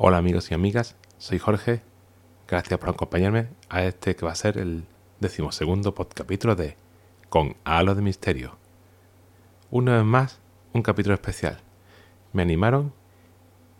[0.00, 1.82] Hola amigos y amigas, soy Jorge.
[2.46, 4.84] Gracias por acompañarme a este que va a ser el
[5.18, 6.76] decimosegundo capítulo de
[7.28, 8.58] Con Halo de Misterio.
[9.72, 10.38] Una vez más,
[10.72, 11.58] un capítulo especial.
[12.32, 12.92] Me animaron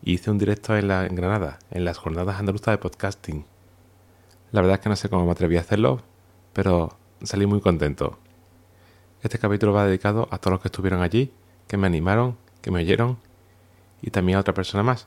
[0.02, 3.44] y hice un directo en, la, en Granada, en las jornadas andaluzas de podcasting.
[4.50, 6.02] La verdad es que no sé cómo me atreví a hacerlo,
[6.52, 8.18] pero salí muy contento.
[9.22, 11.32] Este capítulo va dedicado a todos los que estuvieron allí,
[11.68, 13.18] que me animaron, que me oyeron
[14.02, 15.06] y también a otra persona más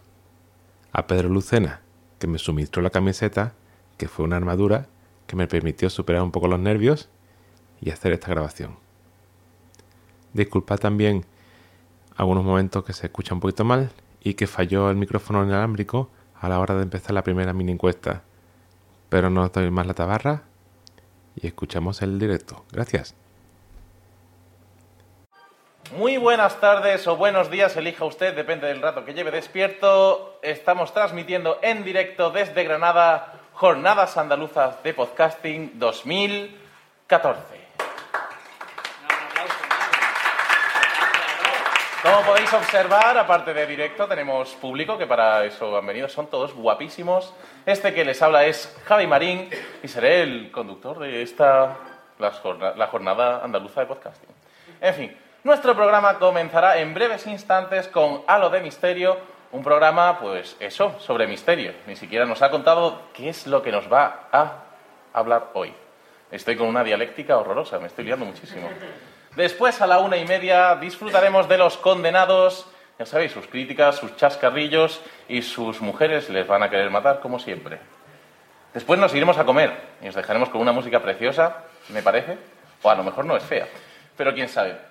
[0.91, 1.81] a Pedro Lucena,
[2.19, 3.53] que me suministró la camiseta,
[3.97, 4.87] que fue una armadura
[5.27, 7.09] que me permitió superar un poco los nervios
[7.79, 8.77] y hacer esta grabación.
[10.33, 11.25] Disculpad también
[12.15, 16.49] algunos momentos que se escucha un poquito mal y que falló el micrófono inalámbrico a
[16.49, 18.23] la hora de empezar la primera mini encuesta.
[19.09, 20.43] Pero no doy más la tabarra
[21.35, 22.65] y escuchamos el directo.
[22.71, 23.15] Gracias.
[25.91, 30.39] Muy buenas tardes o buenos días, elija usted, depende del rato que lleve despierto.
[30.41, 37.41] Estamos transmitiendo en directo desde Granada Jornadas Andaluzas de Podcasting 2014.
[42.01, 46.53] Como podéis observar, aparte de directo, tenemos público que para eso han venido, son todos
[46.53, 47.33] guapísimos.
[47.65, 49.49] Este que les habla es Javi Marín
[49.83, 51.75] y seré el conductor de esta,
[52.17, 54.29] la jornada andaluza de podcasting.
[54.79, 59.17] En fin, nuestro programa comenzará en breves instantes con Halo de Misterio,
[59.51, 61.73] un programa, pues eso, sobre misterio.
[61.87, 64.53] Ni siquiera nos ha contado qué es lo que nos va a
[65.13, 65.73] hablar hoy.
[66.31, 68.69] Estoy con una dialéctica horrorosa, me estoy liando muchísimo.
[69.35, 72.67] Después, a la una y media, disfrutaremos de los condenados.
[72.97, 77.39] Ya sabéis, sus críticas, sus chascarrillos y sus mujeres les van a querer matar, como
[77.39, 77.79] siempre.
[78.73, 82.37] Después nos iremos a comer y os dejaremos con una música preciosa, me parece.
[82.83, 83.67] O a lo mejor no es fea,
[84.15, 84.90] pero quién sabe.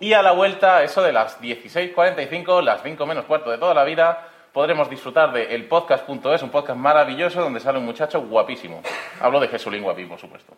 [0.00, 3.84] Y a la vuelta, eso de las 16.45, las 5 menos cuarto de toda la
[3.84, 8.80] vida, podremos disfrutar de elpodcast.es, un podcast maravilloso donde sale un muchacho guapísimo.
[9.20, 10.54] Hablo de Jesulín Guapí, por supuesto.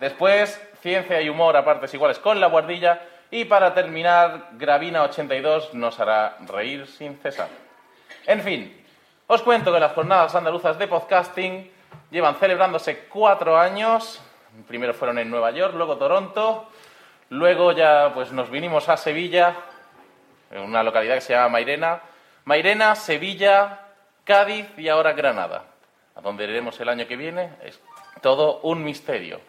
[0.00, 3.02] Después, ciencia y humor a partes iguales con la guardilla.
[3.30, 7.48] Y para terminar, Gravina82 nos hará reír sin cesar.
[8.26, 8.84] En fin,
[9.28, 11.70] os cuento que las jornadas andaluzas de podcasting
[12.10, 14.20] llevan celebrándose cuatro años.
[14.66, 16.68] Primero fueron en Nueva York, luego Toronto,
[17.30, 19.54] Luego ya pues nos vinimos a Sevilla,
[20.50, 22.00] en una localidad que se llama Mairena.
[22.44, 23.80] Mairena, Sevilla,
[24.24, 25.64] Cádiz y ahora Granada.
[26.14, 27.80] A donde iremos el año que viene es
[28.22, 29.40] todo un misterio.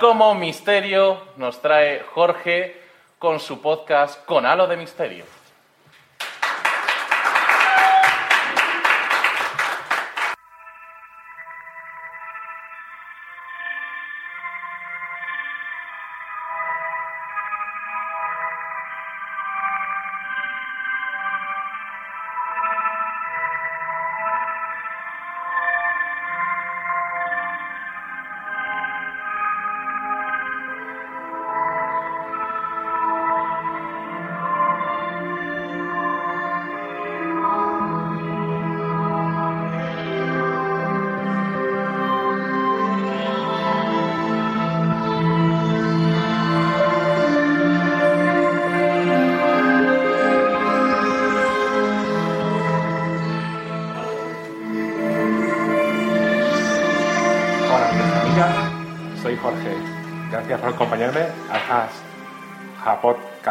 [0.00, 2.80] Como misterio nos trae Jorge
[3.18, 5.24] con su podcast Con Halo de Misterio.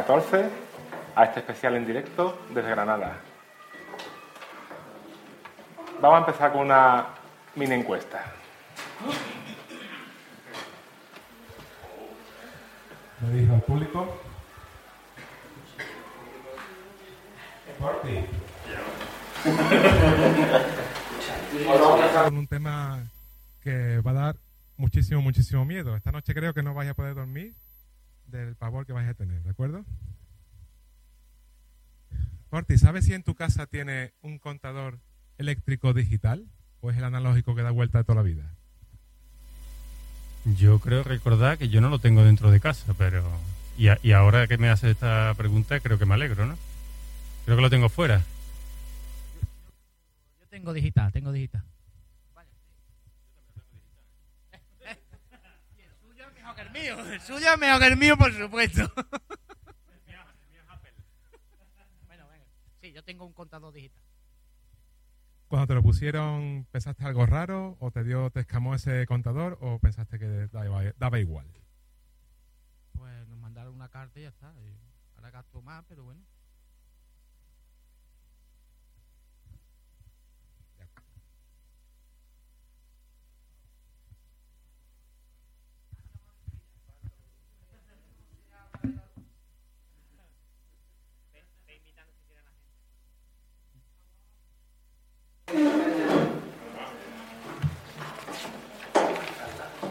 [0.05, 0.49] 14,
[1.15, 3.17] a este especial en directo desde Granada.
[5.99, 7.07] Vamos a empezar con una
[7.55, 8.23] mini encuesta.
[13.21, 14.21] Le dije al público.
[21.67, 22.99] A empezar con un tema
[23.63, 24.35] que va a dar
[24.77, 25.95] muchísimo, muchísimo miedo.
[25.95, 27.55] Esta noche creo que no vais a poder dormir
[28.27, 29.85] del pavor que vais a tener, ¿de acuerdo?
[32.49, 34.99] Orti, ¿sabes si en tu casa tiene un contador
[35.37, 36.45] eléctrico digital
[36.81, 38.55] o es el analógico que da vuelta toda la vida?
[40.57, 43.23] Yo creo recordar que yo no lo tengo dentro de casa, pero...
[43.77, 46.57] Y, y ahora que me hace esta pregunta creo que me alegro, ¿no?
[47.45, 48.23] Creo que lo tengo fuera
[50.55, 51.65] tengo digital, tengo digital.
[52.33, 52.49] Vaya,
[55.73, 55.81] sí.
[55.83, 56.99] el suyo es mejor que el mío.
[57.13, 58.91] El suyo es mejor que el mío, por supuesto.
[62.07, 62.45] bueno, venga.
[62.81, 64.03] Sí, yo tengo un contador digital.
[65.47, 67.77] Cuando te lo pusieron, ¿pensaste algo raro?
[67.79, 69.57] ¿O te dio, te escamó ese contador?
[69.61, 71.47] ¿O pensaste que daba, daba igual?
[72.93, 74.53] Pues nos mandaron una carta y ya está.
[74.59, 74.75] y
[75.15, 76.21] ahora gasto más, pero bueno.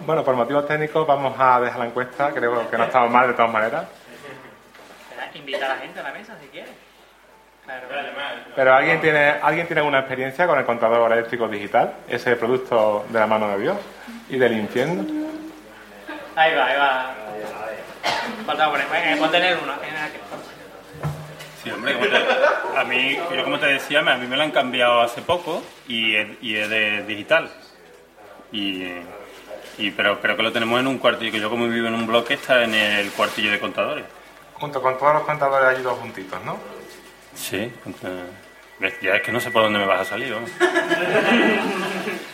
[0.07, 2.31] Bueno, por motivos técnicos vamos a dejar la encuesta.
[2.33, 3.85] Creo que no estamos mal de todas maneras.
[5.35, 6.69] Invita a la gente a la mesa si quiere.
[8.55, 11.95] Pero ¿alguien tiene, ¿alguien tiene alguna experiencia con el contador eléctrico digital?
[12.09, 13.77] Ese producto de la mano de Dios
[14.29, 15.03] y del infierno.
[16.37, 17.15] Ahí va, ahí va.
[18.47, 19.73] Falta poner, eh, uno.
[21.63, 24.43] Sí, hombre, como te- a mí, yo como te decía, me- a mí me lo
[24.43, 27.51] han cambiado hace poco y es, y es de digital.
[28.53, 28.93] Y,
[29.79, 32.07] y- pero creo que lo tenemos en un cuartillo, que yo como vivo en un
[32.07, 34.05] bloque está en el cuartillo de contadores.
[34.55, 36.57] Junto con todos los contadores allí dos juntitos, ¿no?
[37.35, 37.73] Sí,
[39.03, 40.35] ya es que no sé por dónde me vas a salir.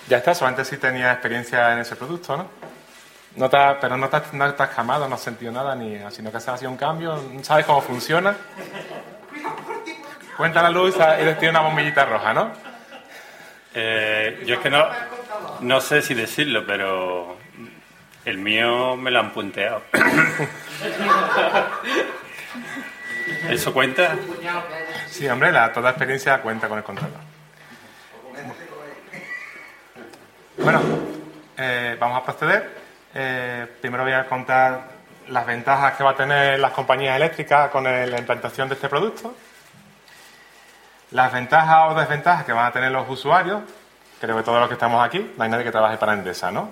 [0.09, 2.49] Ya está, solamente si tenías experiencia en ese producto, ¿no?
[3.37, 6.33] No te pero no has- no te has camado, no has sentido nada, ni sino
[6.33, 8.35] que se ha sido un cambio, no sabes cómo funciona.
[10.37, 12.51] Cuenta la luz y les tiene una bombillita roja, ¿no?
[13.73, 14.85] Eh, yo es que no,
[15.61, 17.37] no sé si decirlo, pero
[18.25, 19.83] el mío me lo han punteado.
[23.49, 24.17] ¿Eso cuenta?
[25.09, 27.11] Sí, hombre, la, toda experiencia cuenta con el contador.
[30.59, 30.81] Bueno,
[31.57, 32.71] eh, vamos a proceder.
[33.15, 34.83] Eh, primero voy a contar
[35.29, 38.89] las ventajas que va a tener las compañías eléctricas con el- la implantación de este
[38.89, 39.35] producto.
[41.13, 43.63] Las ventajas o desventajas que van a tener los usuarios.
[44.21, 46.69] Creo que todos los que estamos aquí, no hay nadie que trabaje para Endesa, ¿no?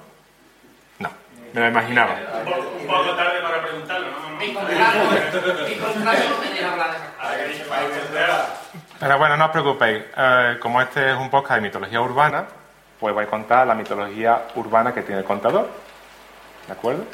[0.99, 1.09] No,
[1.55, 2.15] me lo imaginaba.
[2.79, 4.39] Un poco tarde para preguntarlo, ¿no?
[9.01, 10.05] Pero bueno, no os preocupéis.
[10.15, 12.45] Eh, como este es un podcast de mitología urbana,
[13.01, 15.71] pues voy a contar la mitología urbana que tiene el contador.
[16.67, 17.05] ¿De acuerdo?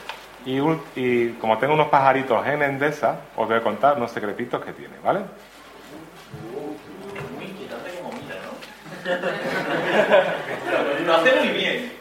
[0.47, 0.59] Y,
[0.97, 4.95] y como tengo unos pajaritos en Endesa, os voy a contar unos secretitos que tiene,
[5.03, 5.21] ¿vale?
[11.05, 11.93] Lo hace muy bien.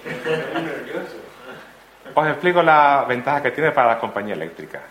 [2.15, 4.81] Os explico las ventajas que tiene para las compañías eléctricas.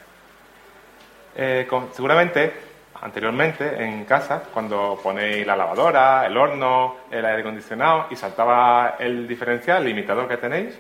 [1.35, 2.53] Eh, seguramente,
[3.01, 9.27] anteriormente, en casa, cuando ponéis la lavadora, el horno, el aire acondicionado y saltaba el
[9.27, 10.79] diferencial, el limitador que tenéis,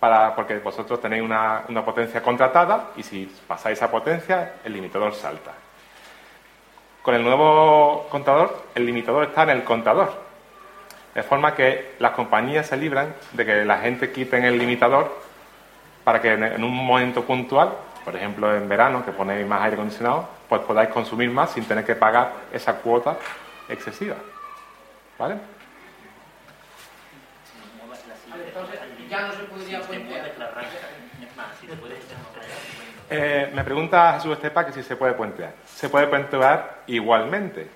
[0.00, 5.14] para, porque vosotros tenéis una, una potencia contratada y si pasáis esa potencia, el limitador
[5.14, 5.52] salta.
[7.02, 10.23] Con el nuevo contador, el limitador está en el contador.
[11.14, 15.16] De forma que las compañías se libran de que la gente quiten el limitador
[16.02, 17.72] para que en- un momento puntual,
[18.04, 21.84] por ejemplo en verano, que ponéis más aire acondicionado, pues podáis consumir más sin tener
[21.84, 23.16] que pagar esa cuota
[23.68, 24.16] excesiva.
[25.18, 25.36] ¿Vale?
[29.08, 30.32] Ya no se podría puentear.
[33.10, 35.52] Eh, me pregunta Jesús Estepa que si se puede puentear.
[35.66, 37.68] Se puede puentear igualmente.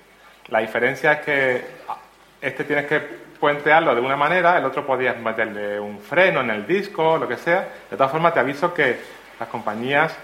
[0.49, 1.99] La diferencia es que ah,
[2.41, 6.67] este tienes que puentearlo de una manera, el otro podías meterle un freno en el
[6.67, 7.69] disco, lo que sea.
[7.91, 8.99] De todas formas, te aviso que
[9.39, 10.17] las compañías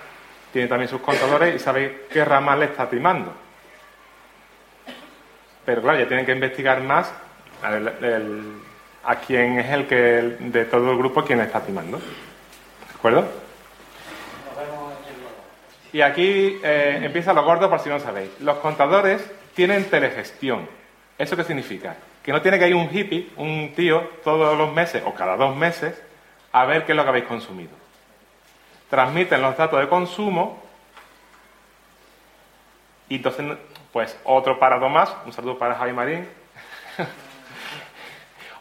[0.52, 3.33] tienen también sus contadores y sabéis qué rama le está timando.
[5.64, 7.12] Pero claro, ya tienen que investigar más
[9.04, 9.97] a quién es el que
[10.38, 11.99] de todo el grupo quien está timando.
[11.99, 13.26] ¿De acuerdo?
[15.92, 18.30] Y aquí eh, empieza lo gordo por si no sabéis.
[18.40, 20.68] Los contadores tienen telegestión.
[21.16, 21.97] ¿Eso qué significa?
[22.25, 25.54] Que no tiene que ir un hippie, un tío, todos los meses o cada dos
[25.54, 26.02] meses
[26.52, 27.73] a ver qué es lo que habéis consumido.
[28.88, 30.62] Transmiten los datos de consumo
[33.09, 33.59] y entonces,
[33.93, 36.28] pues otro parado más, un saludo para Javi Marín.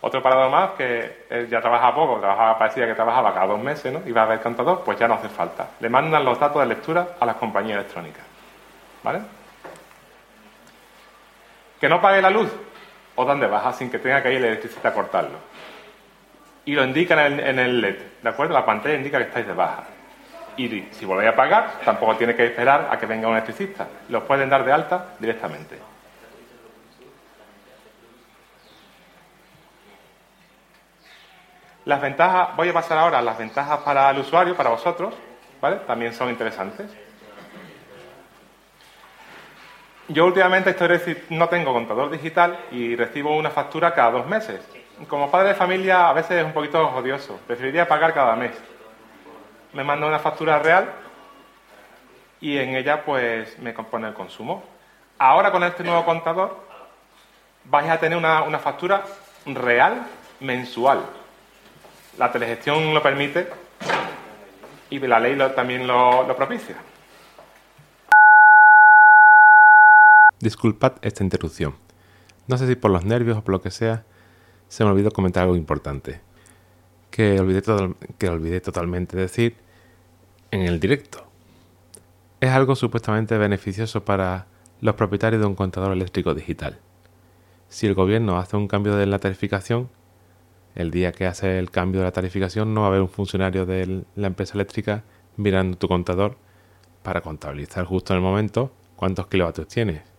[0.05, 4.01] Otro parado más que ya trabaja poco, trabajaba, parecía que trabajaba cada dos meses, ¿no?
[4.05, 5.69] Iba a ver contador, pues ya no hace falta.
[5.79, 8.25] Le mandan los datos de lectura a las compañías electrónicas.
[9.01, 9.21] ¿Vale?
[11.79, 12.51] Que no pague la luz,
[13.15, 15.37] o dan de baja sin que tenga que ir el electricista a cortarlo.
[16.65, 18.53] Y lo indican en, el LED, ¿de acuerdo?
[18.53, 19.83] La pantalla indica que estáis de baja.
[20.55, 23.87] Y si volvéis a pagar, tampoco tiene que esperar a que venga un electricista.
[24.09, 25.77] Los pueden dar de alta directamente.
[31.85, 35.13] Las ventajas, voy a pasar ahora a las ventajas para el usuario, para vosotros,
[35.59, 35.77] ¿vale?
[35.85, 36.89] También son interesantes.
[40.09, 44.59] Yo últimamente estoy no tengo contador digital y recibo una factura cada dos meses.
[45.07, 47.39] Como padre de familia a veces es un poquito odioso.
[47.47, 48.51] Preferiría pagar cada mes.
[49.71, 50.91] Me manda una factura real
[52.41, 54.63] y en ella pues me compone el consumo.
[55.17, 56.59] Ahora con este nuevo contador
[57.63, 59.03] vais a tener una, una factura
[59.45, 60.05] real
[60.41, 61.01] mensual.
[62.17, 63.47] La telegestión lo permite
[64.89, 66.75] y la ley también lo propicia.
[70.43, 71.73] Disculpad esta interrupción.
[72.47, 74.03] No sé si por los nervios o por lo que sea,
[74.67, 76.19] se me olvidó comentar algo importante.
[77.11, 77.63] Que olvidé,
[78.17, 79.55] que olvidé totalmente decir
[80.51, 81.25] en el directo.
[82.41, 84.47] Es algo supuestamente beneficioso para
[84.81, 86.77] los propietarios de un contador eléctrico digital.
[87.69, 89.87] Si el gobierno hace un cambio de la tarificación,
[90.75, 93.65] el día que hace el cambio de la tarificación no va a haber un funcionario
[93.65, 95.05] de la empresa eléctrica
[95.37, 96.35] mirando tu contador
[97.01, 100.12] para contabilizar justo en el momento cuántos kilovatios tienes.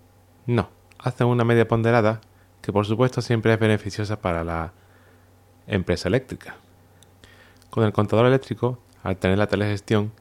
[0.46, 2.20] No, hacen una media ponderada
[2.60, 4.72] que por supuesto siempre es beneficiosa para la
[5.66, 6.56] empresa eléctrica.
[7.70, 10.12] Con el contador eléctrico, al tener la telegestión,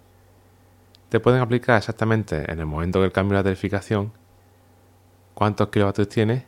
[1.10, 4.12] te pueden aplicar exactamente en el momento del cambio de la tarificación
[5.34, 6.44] cuántos kilovatios tienes,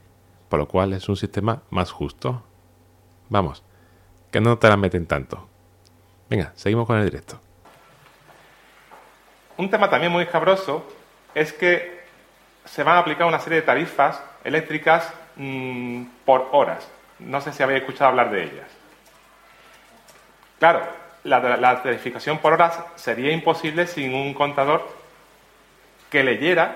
[0.50, 2.44] por lo cual es un sistema más justo.
[3.30, 3.64] Vamos,
[4.32, 5.48] que no te la meten tanto.
[6.30, 7.40] Venga, seguimos con el directo.
[9.58, 10.86] Un tema también muy escabroso
[11.34, 11.95] es que
[12.66, 16.88] se van a aplicar una serie de tarifas eléctricas mm, por horas.
[17.20, 18.68] No sé si habéis escuchado hablar de ellas.
[20.60, 20.82] Claro,
[21.24, 24.88] la, tarificación por horas sería imposible sin un contador
[26.10, 26.76] que leyera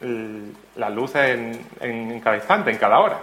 [0.00, 3.18] l- la luz en, en- cada instante, en cada hora.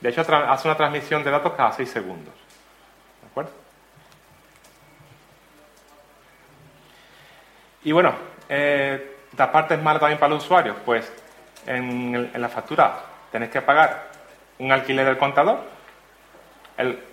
[0.00, 2.34] De hecho, hace una transmisión de datos cada seis segundos.
[3.22, 3.50] ¿De acuerdo?
[7.84, 8.14] Y bueno,
[8.48, 11.10] eh, la parte es mala también para los usuarios, pues
[11.66, 14.08] en, la factura tenéis que pagar
[14.58, 15.60] un alquiler del contador,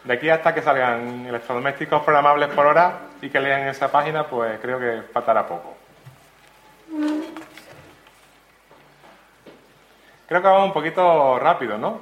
[0.04, 4.60] De aquí hasta que salgan electrodomésticos programables por hora y que lean esa página, pues
[4.60, 5.74] creo que faltará poco.
[10.28, 12.00] Creo que vamos un poquito rápido, ¿no?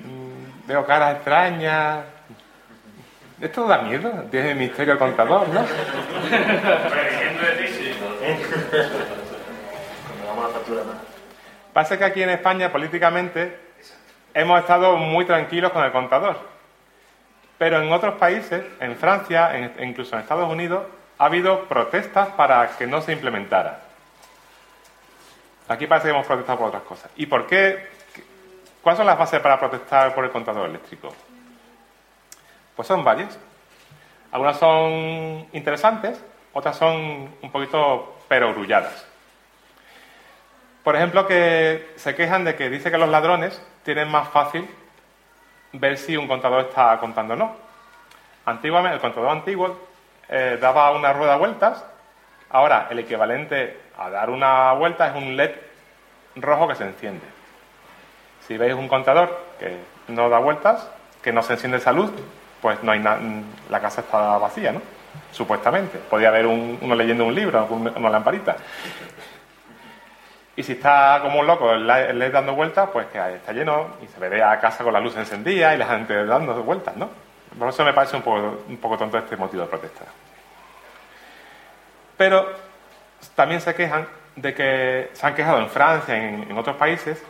[0.00, 2.04] Mm, Veo caras extrañas.
[3.40, 5.64] Esto da miedo, tiene misterio el contador, ¿no?
[11.72, 13.58] Pasa que aquí en España, políticamente,
[14.34, 16.55] hemos estado muy tranquilos con el contador.
[17.58, 20.84] Pero en otros países, en Francia e incluso en Estados Unidos,
[21.18, 23.80] ha habido protestas para que no se implementara.
[25.68, 27.10] Aquí parece que hemos protestado por otras cosas.
[27.16, 27.88] ¿Y por qué?
[28.82, 31.12] ¿Cuáles son las bases para protestar por el contador eléctrico?
[32.76, 33.38] Pues son varias.
[34.30, 36.22] Algunas son interesantes,
[36.52, 39.06] otras son un poquito perogrulladas.
[40.84, 44.68] Por ejemplo, que se quejan de que dice que los ladrones tienen más fácil
[45.80, 47.56] ver si un contador está contando o no.
[48.44, 49.76] Antiguamente, el contador antiguo
[50.28, 51.84] eh, daba una rueda de vueltas.
[52.50, 55.50] Ahora, el equivalente a dar una vuelta es un LED
[56.36, 57.24] rojo que se enciende.
[58.46, 59.76] Si veis un contador que
[60.08, 60.88] no da vueltas,
[61.22, 62.12] que no se enciende esa luz,
[62.62, 64.80] pues no hay la casa está vacía, ¿no?
[65.32, 65.98] Supuestamente.
[65.98, 68.56] Podría haber un- uno leyendo un libro, un- una lamparita.
[70.56, 74.06] Y si está como un loco el LED dando vueltas, pues que está lleno y
[74.06, 77.10] se ve a casa con la luz encendida y la gente dando vueltas, ¿no?
[77.58, 80.04] Por eso me parece un poco, un poco tonto este motivo de protesta.
[82.16, 82.50] Pero
[83.34, 87.22] también se quejan de que, se han quejado en Francia en, en otros países,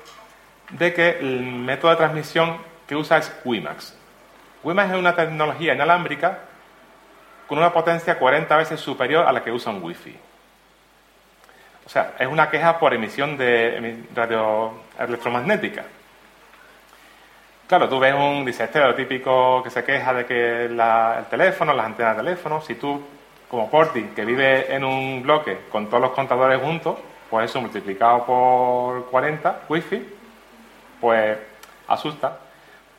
[0.70, 3.96] de que el método de transmisión que usa es WiMAX.
[4.62, 6.38] WiMAX es una tecnología inalámbrica
[7.46, 10.16] con una potencia 40 veces superior a la que usa un Wi-Fi.
[11.86, 15.84] O sea, es una queja por emisión de radio electromagnética.
[17.68, 20.80] Claro, tú ves un, dice, este típico que se queja de que el
[21.30, 23.00] teléfono, las antenas de teléfono, si tú,
[23.48, 26.98] como Porti, que vive en un bloque con todos los contadores juntos,
[27.30, 30.14] pues eso multiplicado por 40, wifi,
[31.00, 31.38] pues
[31.88, 32.38] asusta.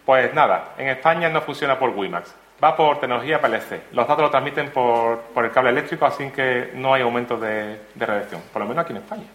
[0.06, 2.34] Pues nada, en España no funciona por WiMAX,
[2.64, 3.84] va por tecnología PLC.
[3.92, 8.06] Los datos lo transmiten por, el cable eléctrico, así que no hay aumento de, de
[8.06, 9.26] radiación, por lo menos aquí en España.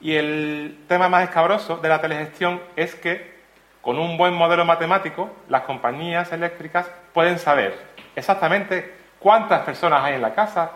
[0.00, 3.38] Y el tema más escabroso de la telegestión es que
[3.82, 7.78] con un buen modelo matemático las compañías eléctricas pueden saber
[8.16, 10.72] exactamente cuántas personas hay en la casa,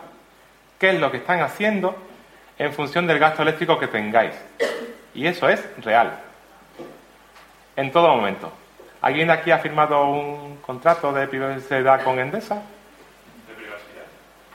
[0.79, 1.95] qué es lo que están haciendo
[2.57, 4.33] en función del gasto eléctrico que tengáis.
[5.13, 6.19] Y eso es real.
[7.75, 8.51] En todo momento.
[9.05, 12.55] ¿Alguien de aquí ha firmado un contrato de privacidad con Endesa?
[12.55, 14.05] De privacidad.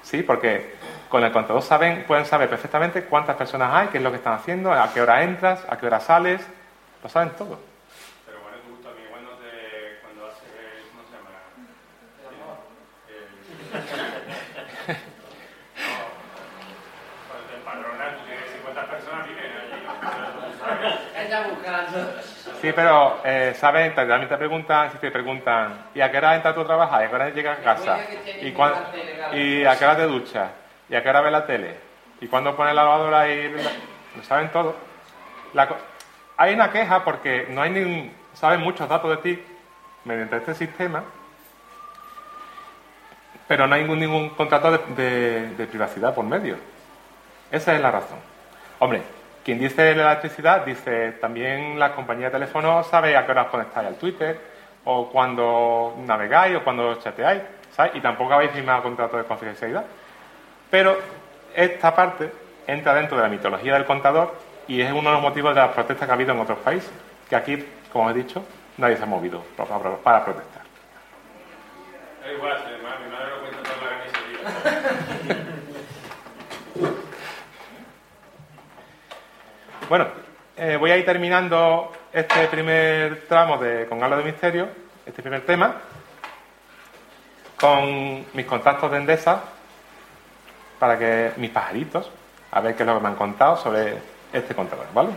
[0.02, 0.74] Sí, porque
[1.08, 4.32] con el contador saben, pueden saber perfectamente cuántas personas hay, qué es lo que están
[4.32, 6.40] haciendo, a qué hora entras, a qué hora sales,
[7.00, 7.60] lo saben todo.
[8.26, 10.42] Pero bueno, tú también cuando te, cuando haces,
[10.90, 11.30] ¿cómo se llama?
[13.06, 13.30] El-
[15.86, 16.02] No,
[17.28, 19.78] cuando te empadronas, tú tienes 50 personas, viven allí.
[19.86, 19.94] ¿no?
[20.58, 20.98] ¿Sabes?
[21.16, 21.98] Ella buscando.
[22.60, 26.34] Sí, pero eh, saben, te- también te preguntan, si te preguntan, ¿y a qué hora
[26.36, 27.02] entras tú a trabajar?
[27.02, 27.98] ¿Y a qué hora llegas a casa?
[28.42, 28.74] ¿Y, cuán-
[29.32, 30.50] ¿Y a qué hora te duchas?
[30.88, 31.76] ¿Y a qué hora ves la tele?
[32.20, 34.76] ¿Y cuándo pones la lavadora y lo saben todo?
[35.54, 35.68] La
[36.36, 39.44] hay una queja porque no hay ningún, saben muchos datos de ti
[40.04, 41.02] mediante este sistema,
[43.48, 46.56] pero no hay ningún, ningún contrato de, de- de privacidad por medio.
[47.50, 48.18] Esa es la razón.
[48.78, 49.02] Hombre,
[49.50, 53.48] quien dice la electricidad dice también la compañía de teléfono sabe a qué hora os
[53.48, 54.40] conectáis al Twitter,
[54.84, 57.42] o cuando navegáis, o cuando chateáis,
[57.72, 57.96] ¿sabes?
[57.96, 59.84] Y tampoco habéis firmado contrato de confidencialidad.
[60.70, 60.96] Pero
[61.52, 62.30] esta parte
[62.64, 64.36] entra dentro de la mitología del contador
[64.68, 66.92] y es uno de los motivos de las protestas que ha habido en otros países,
[67.28, 68.44] que aquí, como he dicho,
[68.76, 70.62] nadie se ha movido para, protestar.
[72.32, 72.56] Igual,
[73.04, 75.06] mi madre lo cuenta toda la
[79.90, 80.06] Bueno,
[80.56, 84.68] eh, voy a ir terminando este primer tramo de Con Halo de Misterio,
[85.04, 85.80] este primer tema,
[87.58, 89.42] con mis contactos de Endesa,
[90.78, 92.08] para que mis pajaritos,
[92.52, 93.98] a ver qué es lo que me han contado sobre
[94.32, 95.10] este contador, ¿vale?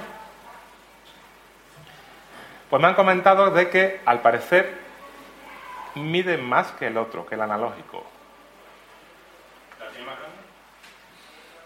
[2.68, 4.74] Pues me han comentado de que, al parecer,
[5.94, 8.04] mide más que el otro, que el analógico.
[9.80, 10.38] ¿La tiene más grande?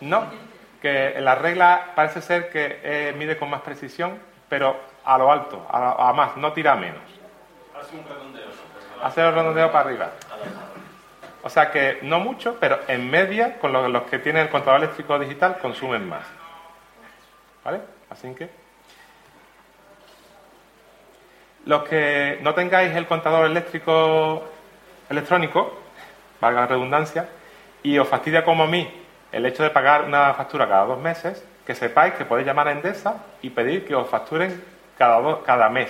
[0.01, 5.31] No, que la regla parece ser que eh, mide con más precisión, pero a lo
[5.31, 7.01] alto, a, a más, no tira menos.
[7.79, 8.45] Hace un redondeo.
[9.03, 10.11] Hace el redondeo para arriba.
[11.43, 14.81] O sea que no mucho, pero en media, con lo- los que tienen el contador
[14.81, 16.23] eléctrico digital, consumen más.
[17.63, 17.81] ¿Vale?
[18.09, 18.49] Así que.
[21.65, 24.43] Los que no tengáis el contador eléctrico
[25.09, 25.77] electrónico,
[26.39, 27.27] valga la redundancia,
[27.83, 28.89] y os fastidia como a mí
[29.31, 32.71] el hecho de pagar una factura cada dos meses, que sepáis que podéis llamar a
[32.71, 34.63] Endesa y pedir que os facturen
[34.97, 35.89] cada, dos- cada mes.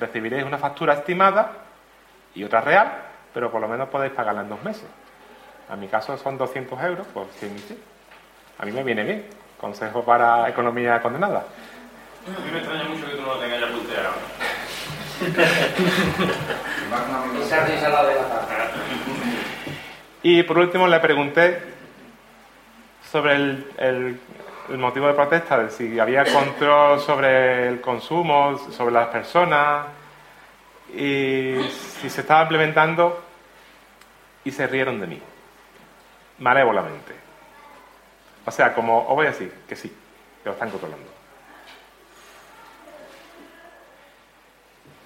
[0.00, 1.50] Recibiréis una factura estimada
[2.34, 2.90] y otra real,
[3.34, 4.86] pero por lo menos podéis pagarla en dos meses.
[5.70, 7.78] A mi caso son 200 euros, pues sí, sí.
[8.58, 9.26] A mí me viene bien.
[9.60, 11.44] Consejo para economía condenada.
[12.26, 14.12] A mí me extraña mucho que tú no lo tengas ya punteado.
[20.22, 21.62] Y por último le pregunté
[23.10, 24.20] sobre el, el-
[24.78, 29.86] motivo de protesta, de si había control sobre el consumo, sobre las personas,
[30.94, 31.56] y
[32.00, 33.22] si se estaba implementando,
[34.44, 35.22] y se rieron de mí,
[36.38, 37.14] malévolamente.
[38.44, 41.08] O sea, como os voy a decir que sí, que lo están controlando.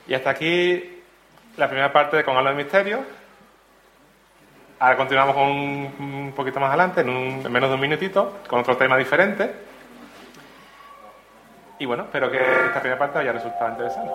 [0.08, 1.02] Y hasta aquí
[1.56, 3.04] la primera parte de Con Halo de Misterio.
[4.82, 8.96] Ahora continuamos con un, poquito más adelante, en menos de un minutito, con otro tema
[8.96, 9.48] diferente.
[11.78, 14.10] Y bueno, espero que esta primera parte haya resultado interesante.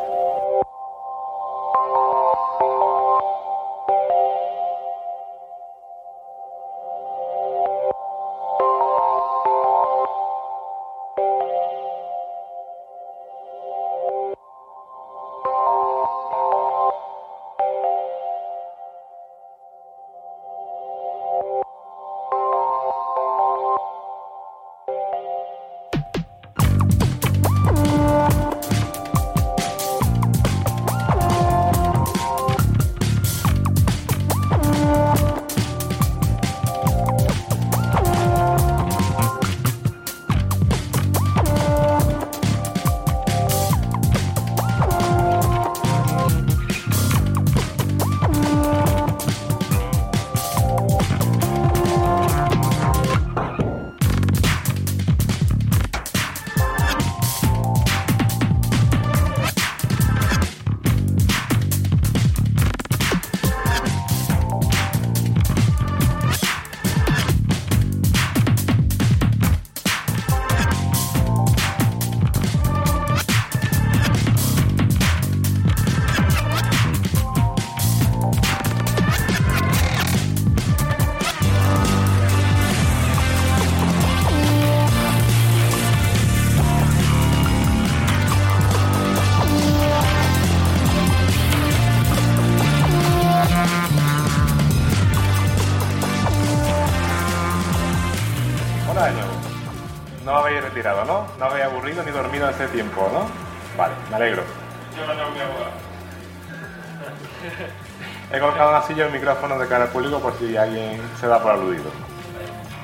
[109.56, 111.90] De cara al público por si alguien se da por aludido.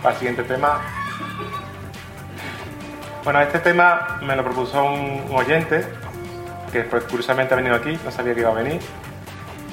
[0.02, 0.80] Para el siguiente tema.
[3.24, 5.86] Bueno, este tema me lo propuso un, oyente
[6.72, 8.82] que curiosamente ha venido aquí, no sabía que iba a venir.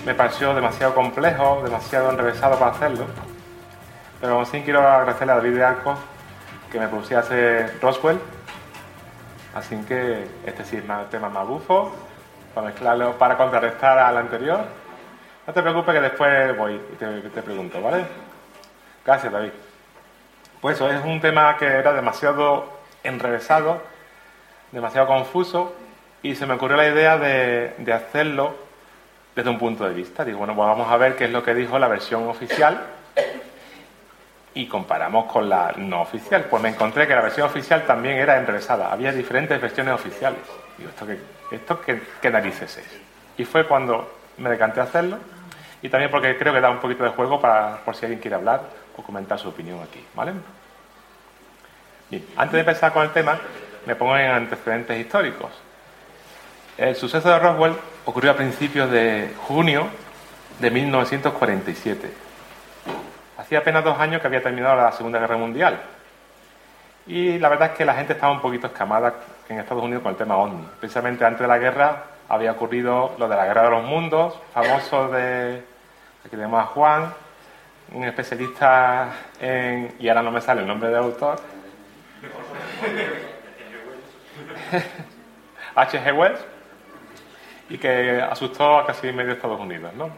[0.04, 3.06] Me pareció demasiado complejo, demasiado enrevesado para hacerlo.
[4.20, 5.98] Pero aún así quiero agradecerle a David de Arcos
[6.72, 8.18] que me pusiese Roswell.
[9.54, 11.92] Así que este sí es más, tema más bufo,
[12.54, 14.79] para mezclarlo, para contrarrestar al anterior.
[15.50, 18.04] No te preocupes que después voy y te, pregunto, ¿vale?
[19.04, 19.50] Gracias, David.
[20.60, 22.66] Pues eso, es un tema que era demasiado
[23.02, 23.82] enrevesado,
[24.70, 25.74] demasiado confuso,
[26.22, 28.54] y se me ocurrió la idea de, de hacerlo
[29.34, 30.24] desde un punto de vista.
[30.24, 32.82] Digo, bueno, pues vamos a ver qué es lo que dijo la versión oficial
[34.54, 36.44] y comparamos con la no oficial.
[36.44, 38.92] Pues me encontré que la versión oficial también era enrevesada.
[38.92, 40.42] Había diferentes versiones oficiales.
[40.78, 41.18] Digo, ¿esto qué,
[41.56, 43.00] esto qué, qué narices es?
[43.36, 45.18] Y fue cuando me decanté a hacerlo
[45.82, 48.36] y también porque creo que da un poquito de juego para, por si alguien quiere
[48.36, 48.62] hablar
[48.96, 50.32] o comentar su opinión aquí, ¿vale?
[52.36, 53.38] Antes de empezar con el tema,
[53.86, 55.50] me pongo en antecedentes históricos.
[56.76, 59.86] El suceso de Roswell ocurrió a principios de junio
[60.58, 62.10] de 1947.
[63.38, 65.80] Hacía apenas dos años que había terminado la Segunda Guerra Mundial.
[67.06, 69.14] Y la verdad es que la gente estaba un poquito escamada
[69.48, 70.68] en Estados Unidos con el tema OVNI.
[70.78, 75.08] Precisamente antes de la guerra había ocurrido lo de la Guerra de los Mundos, famoso
[75.08, 75.69] de...
[76.20, 77.14] Aquí tenemos a Juan,
[77.92, 79.08] un especialista
[79.40, 79.94] en...
[79.98, 81.40] y ahora no me sale el nombre del autor.
[85.74, 86.12] H.G.
[86.14, 86.40] Wells
[87.70, 90.10] y que asustó a casi medio Estados Unidos, ¿no?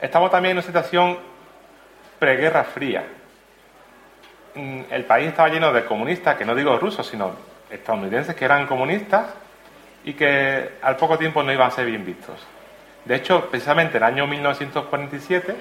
[0.00, 1.18] Estamos también en una situación
[2.18, 3.04] preguerra fría.
[4.54, 7.32] Mm, El país estaba lleno de comunistas, que no digo rusos, sino
[7.70, 9.26] estadounidenses que eran comunistas
[10.04, 12.38] y que al poco tiempo no iban a ser bien vistos.
[13.04, 15.54] De hecho, precisamente en el año 1947,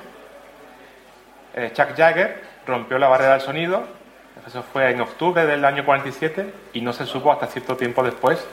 [1.56, 3.84] eh, Chuck Jagger rompió la barrera del sonido
[4.47, 8.45] eso fue en octubre del año 47 y no se supo hasta cierto tiempo después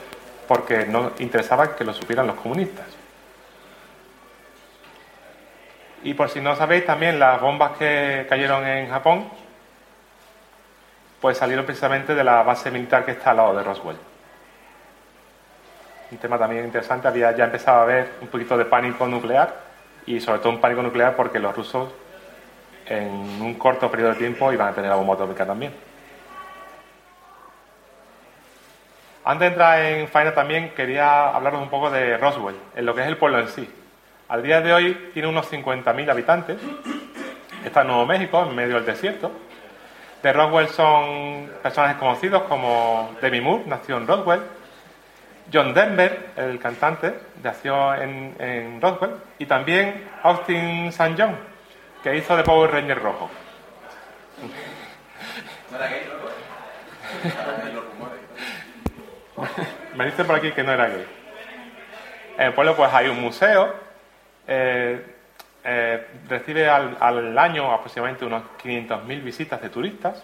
[0.47, 2.85] porque no interesaba que lo supieran los comunistas.
[6.03, 9.29] Y por si no sabéis, también las bombas que cayeron en Japón,
[11.19, 13.97] pues salieron precisamente de la base militar que está al lado de Roswell.
[16.11, 19.55] Un tema también interesante, había ya empezado a haber un poquito de pánico nuclear
[20.05, 21.89] y sobre todo un pánico nuclear porque los rusos
[22.85, 25.73] en un corto periodo de tiempo iban a tener la bomba atómica también.
[29.23, 33.01] Antes de entrar en faena también quería hablaros un poco de Roswell, en lo que
[33.01, 33.69] es el pueblo en sí.
[34.27, 36.57] Al día de hoy tiene unos 50.000 habitantes,
[37.63, 39.31] está en Nuevo México, en medio del desierto.
[40.21, 44.41] De Roswell son personajes conocidos como Demi Moore, nació en Roswell,
[45.51, 51.15] John Denver, el cantante, nació en, en Roswell, y también Austin St.
[51.17, 51.35] John,
[52.03, 53.29] que hizo de Power Ranger rojo.
[55.71, 56.01] ¿No era gay,
[59.95, 61.05] Me dicen por aquí que no era gay.
[62.37, 63.73] En el pueblo pues hay un museo,
[64.47, 65.05] eh,
[65.63, 70.23] eh, recibe al, al, año aproximadamente unos 500.000 visitas de turistas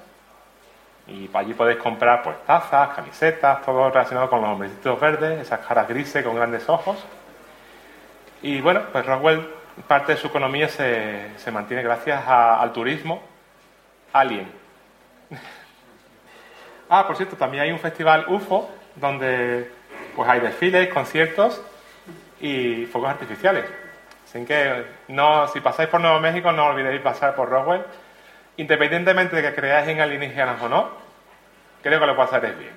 [1.08, 5.88] y allí podéis comprar pues tazas, camisetas, todo relacionado con los hombrecitos verdes, esas caras
[5.88, 6.98] grises con grandes ojos.
[8.42, 9.48] Y bueno, pues Roswell
[9.88, 13.22] parte de su economía se, se mantiene gracias al turismo
[14.12, 14.52] alien.
[16.90, 19.72] ah, por cierto, también hay un festival UFO donde
[20.16, 21.62] pues hay desfiles, conciertos
[22.42, 23.66] y fuegos artificiales.
[24.26, 27.84] Así que no, si pasáis por Nuevo México no olvidéis pasar por Roswell.
[28.58, 30.90] Independientemente de que creáis en alienígenas o no,
[31.84, 32.74] creo que lo pasaréis bien.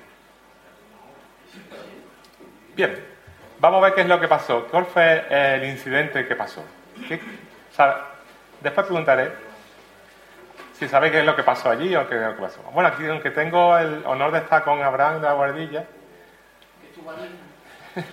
[2.76, 3.04] Bien,
[3.58, 4.66] vamos a ver qué es lo que pasó.
[4.66, 6.62] ¿Cuál fue el incidente que pasó?
[7.08, 7.14] ¿Qué?
[7.16, 8.06] O sea,
[8.60, 9.32] después preguntaré
[10.74, 12.62] si sabéis qué es lo que pasó allí o qué es lo que pasó.
[12.72, 15.84] Bueno, aquí aunque tengo el honor de estar con Abraham de la Guardilla.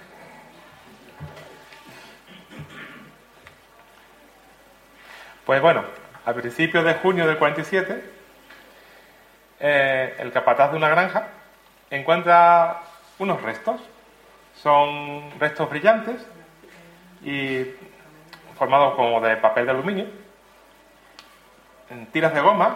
[5.46, 5.86] Pues bueno,
[6.28, 8.04] a principios de junio del 47,
[9.62, 11.30] eh, el capataz de una granja
[11.90, 12.82] encuentra
[13.18, 13.80] unos restos.
[14.62, 16.18] Son restos brillantes
[17.24, 17.66] y
[18.58, 20.06] formados como de papel de aluminio,
[21.90, 22.76] en tiras de goma,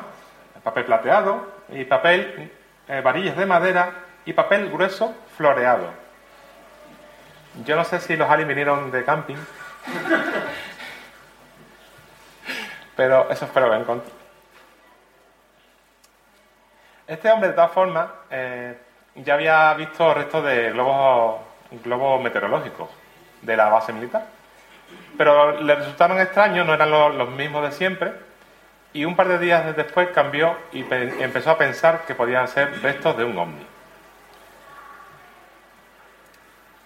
[0.64, 2.54] papel plateado y papel,
[2.88, 3.92] eh, varillas de madera
[4.24, 5.90] y papel grueso floreado.
[7.66, 9.36] Yo no sé si los aliens vinieron de camping,
[13.02, 14.12] pero eso espero que encontré.
[17.08, 18.78] Este hombre, de todas formas, eh,
[19.16, 21.42] ya había visto restos de globos,
[21.84, 22.90] globos meteorológicos
[23.42, 24.28] de la base militar.
[25.18, 28.14] Pero le resultaron extraños, no eran los, mismos de siempre.
[28.94, 32.84] Y un par de días después cambió y pe- empezó a pensar que podían ser
[32.84, 33.66] restos de un ovni.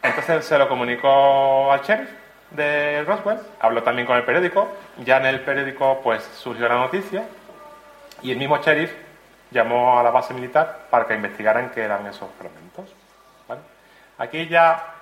[0.01, 2.10] Entonces se lo comunicó al sheriff
[2.51, 7.25] de Roswell, habló también con el periódico, ya en el periódico pues surgió la noticia
[8.21, 8.93] y el mismo sheriff
[9.51, 12.93] llamó a la base militar para que investigaran qué eran esos fragmentos.
[13.47, 13.62] ¿vale?
[14.17, 14.93] Aquí ya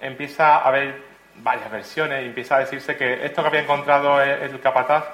[0.00, 1.02] empieza a haber
[1.36, 5.04] varias versiones y empieza a decirse que esto que había encontrado el, el capataz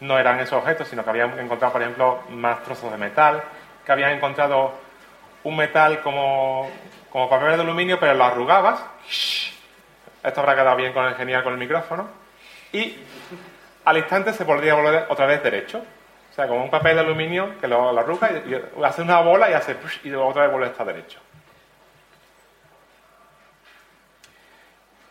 [0.00, 3.42] no eran esos objetos, sino que habían encontrado, por ejemplo, más trozos de metal,
[3.84, 4.72] que habían encontrado
[5.44, 6.68] un metal como,
[7.10, 8.82] como papel de aluminio, pero lo arrugabas.
[10.24, 12.08] Esto habrá quedado bien con el genial con el micrófono.
[12.72, 12.96] Y
[13.84, 15.84] al instante se podría volver otra vez derecho.
[16.30, 19.52] O sea, como un papel de aluminio que lo, arruga y, hace una bola y
[19.52, 21.20] hace push, y otra vez vuelve a estar derecho.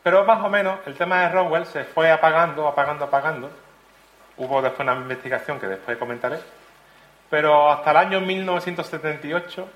[0.01, 3.49] Pero más o menos el tema de Roswell se fue apagando, apagando, apagando.
[4.35, 6.39] Hubo después una investigación que después comentaré.
[7.29, 9.69] Pero hasta el año 1978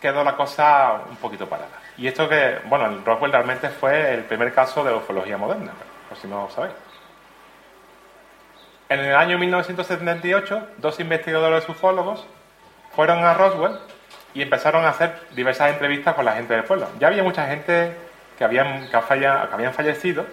[0.00, 1.78] quedó la cosa un poquito parada.
[1.96, 5.72] Y esto que, bueno, el Roswell realmente fue el primer caso de ufología moderna,
[6.08, 6.74] por si no lo sabéis.
[8.88, 12.24] En el año 1978, dos investigadores ufólogos
[12.94, 13.78] fueron a Roswell
[14.32, 16.88] y empezaron a hacer diversas entrevistas con la gente del pueblo.
[17.00, 17.96] Ya había mucha gente
[18.38, 20.26] que habían, que habían fallecido,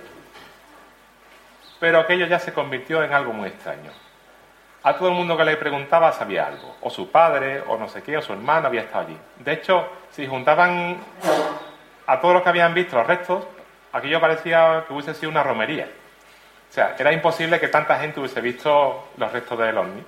[1.80, 3.92] pero aquello ya se convirtió en algo muy extraño.
[4.84, 8.04] A todo el mundo que le preguntaba sabía algo, o su padre, o no sé
[8.04, 9.18] qué, o su hermano había estado allí.
[9.40, 10.98] De hecho, si juntaban
[12.06, 13.46] a todos los que habían visto los restos,
[13.94, 15.88] aquello parecía que hubiese sido una romería.
[16.70, 20.04] O sea, era imposible que tanta gente hubiese visto los restos del ovni.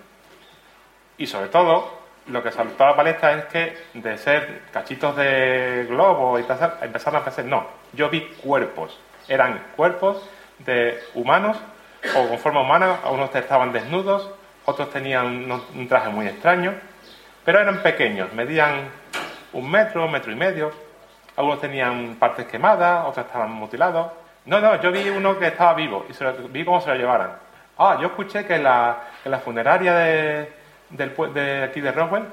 [1.17, 5.85] Y sobre todo, lo que saltó a la palestra es que de ser cachitos de
[5.87, 8.99] globo y tal, empezaron a pensar, no, yo vi cuerpos.
[9.29, 10.27] Eran cuerpos
[10.59, 11.57] de humanos
[12.15, 14.29] o con forma humana, unos estaban desnudos,
[14.65, 16.73] otros tenían un traje muy extraño,
[17.43, 18.89] pero eran pequeños, medían
[19.53, 20.71] un metro, metro y medio,
[21.35, 24.11] algunos tenían partes quemadas, otros estaban mutilados.
[24.45, 27.31] No, no, yo vi uno que estaba vivo y vi cómo se lo llevaran.
[27.77, 29.01] Ah, yo escuché que en la,
[29.43, 30.53] funeraria de,
[30.89, 32.25] del de aquí de Roswell,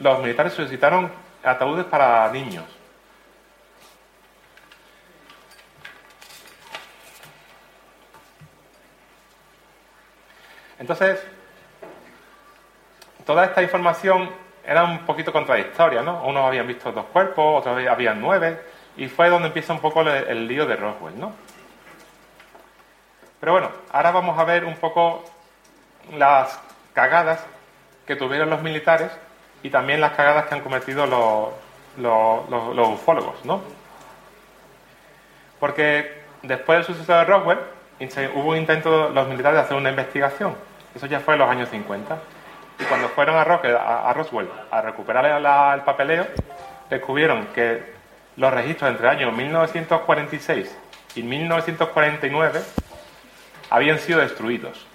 [0.00, 1.10] los militares solicitaron
[1.42, 2.64] ataúdes para niños.
[10.78, 11.24] Entonces,
[13.26, 14.30] toda esta información
[14.66, 16.22] era un poquito contradictoria, ¿no?
[16.24, 18.58] Unos habían visto dos cuerpos, otros había- habían nueve,
[18.96, 21.32] y fue donde empieza un poco el, lío de Roswell, ¿no?
[23.40, 25.24] Pero bueno, ahora vamos a ver un poco
[26.16, 26.58] las
[26.94, 27.44] cagadas
[28.06, 29.10] que tuvieron los militares
[29.62, 31.48] y también las cagadas que han cometido los,
[31.98, 33.60] los- los- ufólogos, ¿no?
[35.60, 37.58] Porque después del suceso de Roswell
[38.34, 40.54] hubo un intento de los militares de hacer una investigación.
[40.94, 42.18] Eso ya fue en los años 50.
[42.78, 45.26] Y cuando fueron a, Roswell, a, a Roswell a recuperar
[45.76, 46.26] el papeleo,
[46.90, 47.94] descubrieron que
[48.36, 50.76] los registros entre el año 1946
[51.14, 52.62] y 1949
[53.70, 54.86] habían sido destruidos.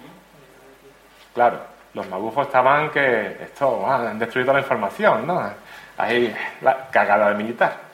[1.34, 1.60] Claro,
[1.94, 5.42] los magufos estaban que esto, ah, han destruido la información, ¿no?
[5.96, 7.89] Ahí la cagada de militar.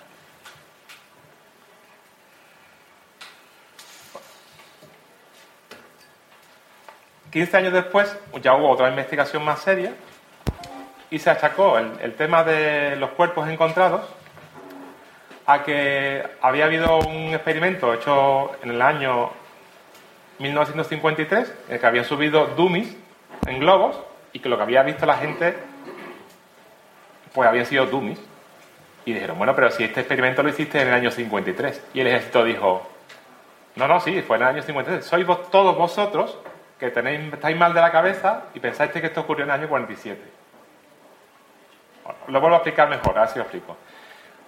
[7.36, 9.92] Quince años después ya hubo otra investigación más seria
[11.10, 14.00] y se achacó el, el tema de los cuerpos encontrados
[15.44, 19.28] a que había habido un experimento hecho en el año
[20.38, 22.96] 1953 en el que habían subido dummies
[23.46, 24.00] en globos
[24.32, 25.58] y que lo que había visto la gente
[27.34, 28.18] pues habían sido dummies.
[29.04, 32.06] Y dijeron bueno pero si este experimento lo hiciste en el año 53 y el
[32.06, 32.88] ejército dijo
[33.74, 36.38] no no sí fue en el año 53 sois vos, todos vosotros
[36.78, 39.68] que tenéis estáis mal de la cabeza y pensáis que esto ocurrió en el año
[39.68, 40.20] 47
[42.04, 43.76] Bueno, lo vuelvo a explicar mejor ahora sí lo explico.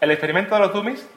[0.00, 1.08] El experimento de los dummies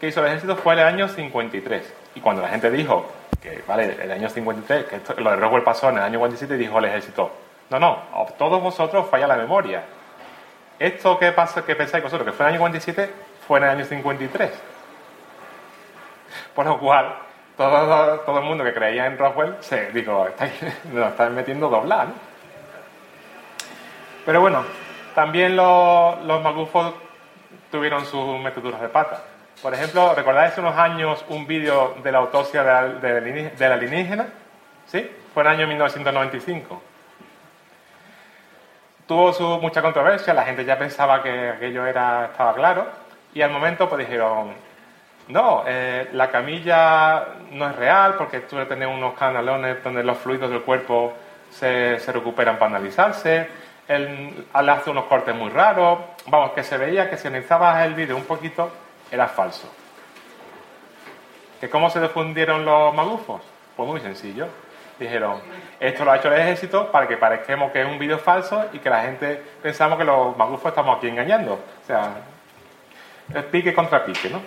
[0.00, 3.62] que hizo el ejército fue en el año 53 y cuando la gente dijo que
[3.66, 6.78] vale el año 53 que esto- lo de Roswell pasó en el año 47 dijo
[6.78, 7.30] el ejército
[7.70, 9.82] no no a todos vosotros falla la memoria.
[10.78, 13.10] Esto que pasa que pensáis vosotros que fue en el año 47
[13.46, 14.50] fue en el año 53
[16.54, 17.14] por lo cual
[17.56, 20.52] todo, todo el mundo que creía en Roswell se dijo estáis,
[20.92, 22.14] nos estáis metiendo doblar ¿no?
[24.24, 24.64] pero bueno
[25.14, 26.92] también los, los magufos
[27.70, 29.22] tuvieron sus meteduras de pata.
[29.62, 34.26] Por ejemplo, ¿recordáis unos años un vídeo de la autopsia del de, aliení- del alienígena?
[34.86, 35.10] ¿Sí?
[35.32, 36.82] Fue en el año 1995.
[39.06, 42.86] tuvo su mucha controversia, la gente ya pensaba que aquello era, estaba claro,
[43.32, 44.52] y al momento pues dijeron,
[45.28, 50.50] no, eh, la camilla no es real porque tú tener unos canalones donde los fluidos
[50.50, 51.14] del cuerpo
[51.50, 53.48] se, recuperan para analizarse,
[53.88, 57.94] él, él hace unos cortes muy raros, vamos, que se veía que si analizabas el
[57.94, 58.70] vídeo un poquito,
[59.10, 59.68] era falso.
[61.60, 63.40] ¿Que ¿Cómo se difundieron los magufos?
[63.76, 64.46] Pues muy sencillo.
[64.98, 65.40] Dijeron,
[65.80, 68.78] esto lo ha hecho el ejército para que parezcamos que es un vídeo falso y
[68.78, 71.54] que la gente pensamos que los magufos estamos aquí engañando.
[71.54, 72.14] O sea,
[73.50, 74.40] pique contra pique, ¿no?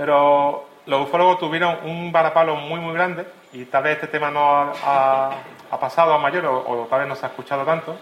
[0.00, 4.72] Pero los ufólogos tuvieron un varapalo muy, muy grande y tal vez este tema no
[4.82, 5.30] ha,
[5.78, 7.94] pasado a mayor o, tal vez no se ha escuchado tanto.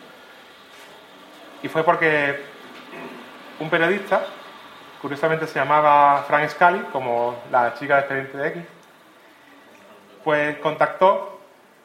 [1.61, 2.40] Y fue porque
[3.58, 4.24] un periodista,
[5.02, 8.62] curiosamente se llamaba Frank Scully, como la chica de Expediente X,
[10.22, 11.40] pues contactó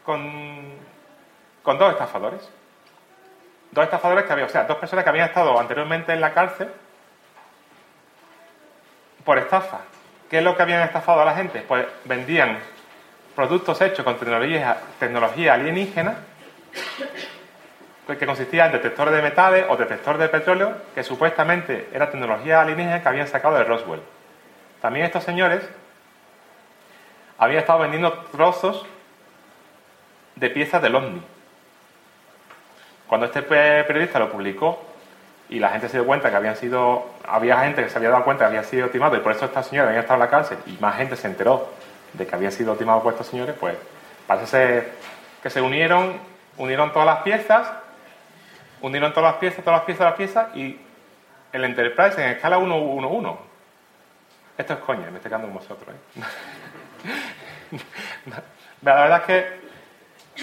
[0.06, 0.76] con,
[1.64, 2.52] con dos estafadores.
[3.72, 6.72] Dos estafadores que había, o sea, dos personas que habían estado anteriormente en la cárcel
[9.26, 9.80] por estafa.
[10.34, 11.62] ¿Qué es lo que habían estafado a la gente?
[11.62, 12.58] Pues vendían
[13.36, 16.16] productos hechos con tecnología, tecnología alienígena
[18.08, 23.04] que consistía en detectores de metales o detectores de petróleo que supuestamente era tecnología alienígena
[23.04, 24.02] que habían sacado de Roswell.
[24.82, 25.62] También estos señores
[27.38, 28.88] habían estado vendiendo trozos
[30.36, 31.22] de piezas del OVNI.
[33.06, 34.84] Cuando este pe- periodista lo publicó
[35.54, 38.24] y la gente se dio cuenta que habían sido, había gente que se había dado
[38.24, 40.58] cuenta que había sido timado y por eso esta señora había estado en la cárcel
[40.66, 41.70] y más gente se enteró
[42.14, 43.76] de que había sido timado por estos señores, pues
[44.26, 44.92] parece ser
[45.44, 46.18] que se unieron,
[46.58, 47.72] unieron todas las piezas,
[48.82, 50.80] unieron todas las piezas, todas las piezas, las piezas y
[51.52, 53.38] el Enterprise en escala 1-1-1.
[54.58, 55.96] Esto es coña, me estoy quedando con vosotros.
[55.96, 57.78] ¿eh?
[58.82, 59.62] La verdad es que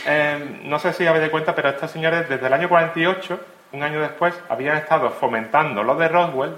[0.06, 3.40] eh, no sé si habéis de cuenta, pero estos señores desde el año 48,
[3.72, 6.56] un año después, habían estado fomentando lo de Roswell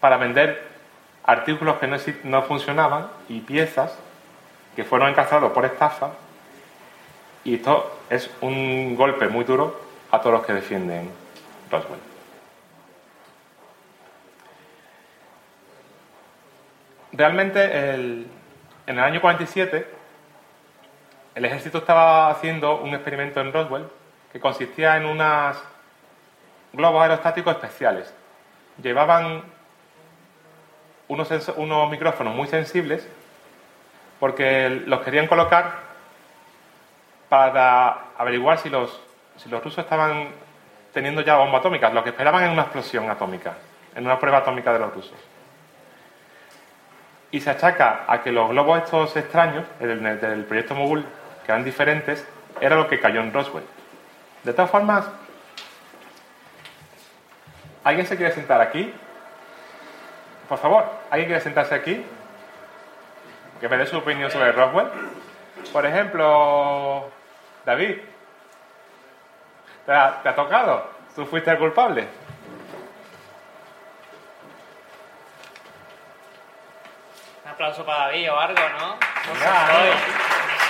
[0.00, 0.68] para vender
[1.24, 3.96] artículos que no, funcionaban y piezas
[4.76, 6.10] que fueron encastrados por estafa.
[7.44, 11.10] Y esto es un golpe muy duro a todos los que defienden
[11.70, 12.00] Roswell.
[17.12, 18.26] Realmente, el-
[18.86, 19.86] en el año 47,
[21.34, 23.86] el ejército estaba haciendo un experimento en Roswell
[24.32, 25.56] que consistía en unos
[26.72, 28.14] globos aerostáticos especiales.
[28.82, 29.42] Llevaban
[31.08, 33.06] unos, unos micrófonos muy sensibles
[34.18, 35.72] porque los querían colocar
[37.28, 39.00] para averiguar si los,
[39.36, 40.28] si los rusos estaban
[40.92, 41.92] teniendo ya bombas atómicas.
[41.94, 43.54] Lo que esperaban es una explosión atómica,
[43.94, 45.18] en una prueba atómica de los rusos.
[47.32, 51.04] Y se achaca a que los globos estos extraños, el, el del proyecto Mogul,
[51.46, 52.26] que eran diferentes,
[52.60, 53.64] era lo que cayó en Roswell.
[54.42, 55.08] De todas formas,
[57.84, 58.92] ¿alguien se quiere sentar aquí?
[60.48, 62.04] Por favor, ¿alguien quiere sentarse aquí?
[63.60, 64.88] Que me dé su opinión sobre Roswell.
[65.72, 67.10] Por ejemplo,
[67.64, 67.98] David,
[69.86, 70.90] ¿te ha, te ha tocado?
[71.14, 72.08] ¿Tú fuiste el culpable?
[77.44, 78.96] Un aplauso para David o algo, ¿no?
[79.32, 79.66] Venga,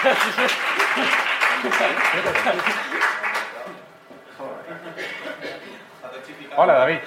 [4.36, 4.48] Soy.
[6.62, 6.98] Hola, David.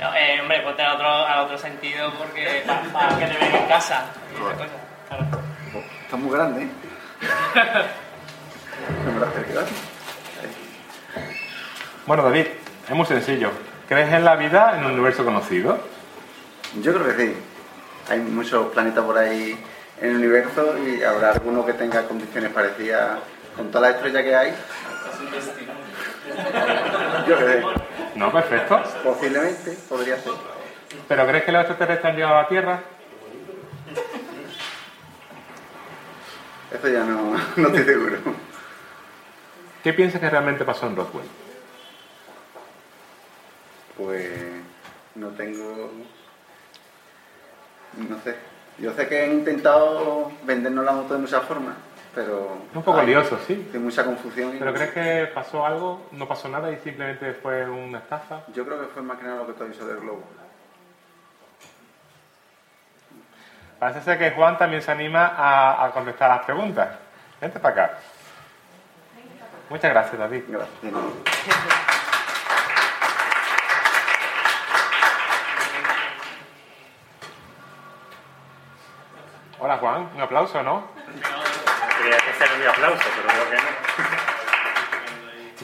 [0.00, 3.68] No, eh, hombre, ponte al otro, al otro sentido porque para que te vean en
[3.68, 4.06] casa.
[4.32, 4.34] y.
[4.38, 4.66] Claro.
[6.02, 6.68] Está muy grande, ¿eh?
[12.06, 12.46] Bueno, David,
[12.88, 13.52] es muy sencillo.
[13.88, 15.78] ¿Crees en la vida en un universo conocido?
[16.82, 17.36] Yo creo que sí.
[18.10, 19.56] Hay muchos planetas por ahí
[20.00, 23.20] en el universo y habrá alguno que tenga condiciones parecidas
[23.54, 24.52] con todas las estrellas que hay.
[27.26, 27.72] Yo creo
[28.14, 28.82] No, perfecto.
[29.02, 30.32] posiblemente podría ser.
[31.08, 32.80] ¿Pero crees que los extraterrestres han llegado a la Tierra?
[36.72, 38.18] Eso ya no, no estoy seguro.
[39.82, 41.26] ¿Qué piensas que realmente pasó en Roswell?
[43.96, 44.30] Pues
[45.14, 45.92] no tengo.
[47.96, 48.36] No sé.
[48.78, 51.76] Yo sé que han intentado vendernos la moto de muchas formas,
[52.16, 52.56] pero.
[52.74, 53.70] Un poco hay- lioso, sí.
[53.72, 54.56] Hay mucha confusión.
[54.58, 58.40] ¿Pero crees que pasó algo, no pasó nada y simplemente fue una estafa?
[58.52, 60.24] Yo creo que fue más que nada lo que tú has dicho del globo.
[63.78, 66.88] Parece ser que Juan también se anima a, a contestar las preguntas.
[67.40, 67.98] Vente para acá.
[69.68, 70.44] Muchas gracias, David.
[70.48, 70.92] Gracias.
[79.58, 80.10] Hola, Juan.
[80.14, 80.84] Un aplauso, ¿no?
[82.06, 83.62] Que sea mi aplauso, pero creo que no.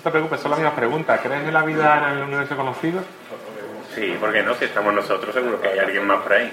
[0.02, 1.20] te preocupes, son las mismas preguntas.
[1.22, 3.00] ¿Crees en la vida en el universo conocido?
[3.94, 6.52] Sí, porque no, si estamos nosotros, seguro que hay alguien más por ahí.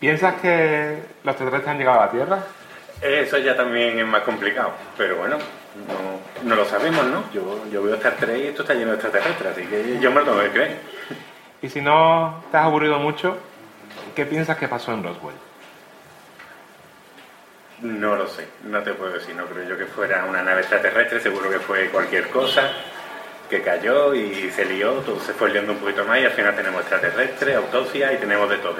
[0.00, 2.38] ¿Piensas que los extraterrestres han llegado a la Tierra?
[3.00, 7.24] Eso ya también es más complicado, pero bueno, no, no lo sabemos, ¿no?
[7.32, 10.20] Yo, yo veo Star Trek y esto está lleno de extraterrestres, así que yo me
[10.20, 10.76] lo tengo que creer.
[11.62, 13.38] Y si no te has aburrido mucho,
[14.14, 15.45] ¿qué piensas que pasó en Roswell?
[17.82, 21.20] No lo sé, no te puedo decir, no creo yo que fuera una nave extraterrestre,
[21.20, 22.70] seguro que fue cualquier cosa
[23.50, 26.56] que cayó y se lió, todo se fue liando un poquito más y al final
[26.56, 28.76] tenemos extraterrestres, autopsia y tenemos de todo.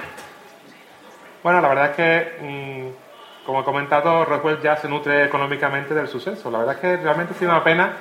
[1.42, 6.08] Bueno, la verdad es que, mm, como he comentado, Roswell ya se nutre económicamente del
[6.08, 6.50] suceso.
[6.50, 7.92] La verdad es que realmente ha sido una pena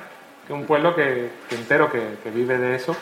[0.46, 2.96] que un pueblo que, que entero que, que vive de eso,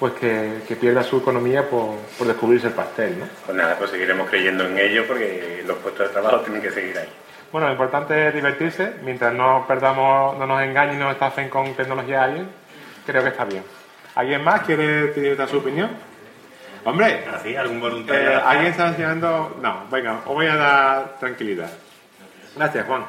[0.00, 3.26] pues que, que pierda su economía por, por descubrirse el pastel, ¿no?
[3.46, 6.98] Pues nada, pues seguiremos creyendo en ello porque los puestos de trabajo tienen que seguir
[6.98, 7.08] ahí.
[7.54, 11.48] Bueno, lo importante es divertirse, mientras no perdamos, no nos engañen y no nos estafen
[11.48, 12.48] con tecnología alguien,
[13.06, 13.62] creo que está bien.
[14.16, 15.88] ¿Alguien más quiere dar su opinión?
[16.84, 17.54] Hombre, ¿Así?
[17.54, 18.28] ¿Algún voluntario?
[18.28, 19.56] eh, ¿alguien está enseñando?
[19.62, 21.70] No, venga, os voy a dar tranquilidad.
[22.56, 23.04] Gracias, Juan.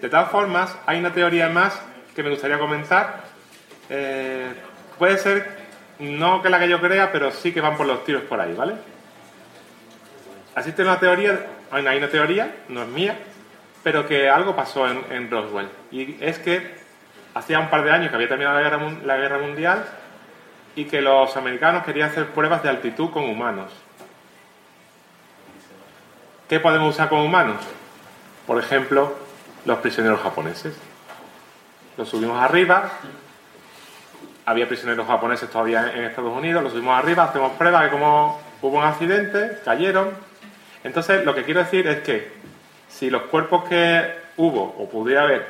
[0.00, 1.80] De todas formas, hay una teoría más
[2.14, 3.22] que me gustaría comentar.
[3.88, 4.52] Eh,
[4.98, 5.59] puede ser,
[6.00, 8.54] no que la que yo crea, pero sí que van por los tiros por ahí,
[8.54, 8.74] ¿vale?
[10.56, 13.18] Existe una teoría, hay una, teoría, no es mía,
[13.82, 15.68] pero que algo pasó en, Roswell.
[15.90, 16.74] Y es que
[17.34, 19.84] hacía un par de años que había terminado la guerra, la guerra mundial
[20.74, 23.72] y que los americanos querían hacer pruebas de altitud con humanos.
[26.48, 27.58] ¿Qué podemos usar con humanos?
[28.46, 29.16] Por ejemplo,
[29.64, 30.76] los prisioneros japoneses.
[31.96, 32.90] Los subimos arriba,
[34.46, 38.78] había prisioneros japoneses todavía en Estados Unidos, los subimos arriba, hacemos pruebas de cómo hubo
[38.78, 40.10] un accidente, cayeron.
[40.82, 42.32] Entonces, lo que quiero decir es que
[42.88, 45.46] si los cuerpos que hubo o pudiera haber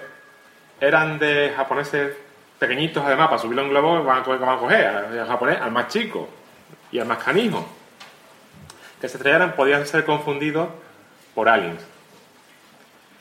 [0.81, 2.15] eran de japoneses
[2.59, 5.71] pequeñitos, además, para subirlo en globo, van a coger, van a coger al japonés, al
[5.71, 6.29] más chico
[6.93, 7.67] y al más canijo.
[9.01, 10.69] Que se estrellaran podían ser confundidos
[11.35, 11.83] por aliens.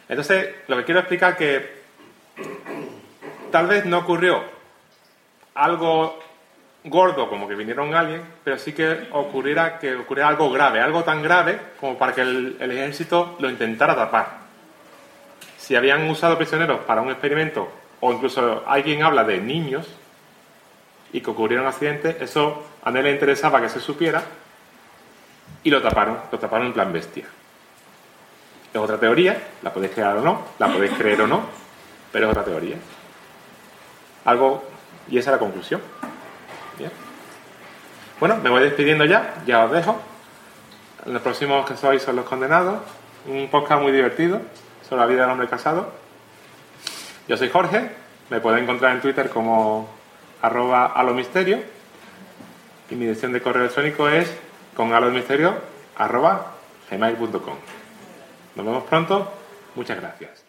[0.09, 1.79] Entonces, lo que quiero explicar que
[3.51, 4.58] tal vez no ocurrió
[5.59, 6.17] algo
[6.85, 11.21] gordo como que vinieron alguien, pero sí que ocurriera que ocurriera algo grave, algo tan
[11.21, 14.39] grave como para que el, ejército lo intentara tapar.
[15.57, 19.87] Si habían usado prisioneros para un experimento, o incluso alguien habla de niños
[21.11, 24.23] y que ocurrieron accidentes, eso a nadie le interesaba que se supiera
[25.63, 27.25] y lo taparon, lo taparon en plan bestia.
[28.73, 31.41] Es otra teoría, la podéis crear o no, la podéis creer o no,
[32.11, 32.77] pero es otra teoría.
[34.25, 34.68] Algo,
[35.09, 35.81] y esa es la conclusión.
[36.77, 36.91] Bien.
[38.19, 39.99] Bueno, me voy despidiendo ya, ya os dejo.
[41.05, 42.79] Los próximos que sois son los condenados.
[43.25, 44.41] Un podcast muy divertido
[44.87, 45.91] sobre la vida del hombre casado.
[47.27, 47.91] Yo soy Jorge,
[48.29, 49.89] me podéis encontrar en Twitter como
[50.41, 51.59] arroba alomisterio
[52.89, 54.33] y mi dirección de correo electrónico es
[54.75, 55.55] con alomisterio.
[58.55, 59.31] Nos vemos pronto,
[59.75, 60.48] muchas gracias.